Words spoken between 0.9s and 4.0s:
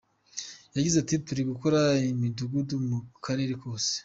ati “Turi gukora imidugudu mu karere kose.